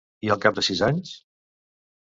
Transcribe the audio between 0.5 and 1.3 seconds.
de sis anys?